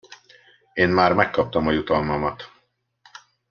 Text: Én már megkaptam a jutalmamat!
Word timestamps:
Én 0.73 0.89
már 0.89 1.13
megkaptam 1.13 1.67
a 1.67 1.71
jutalmamat! 1.71 2.51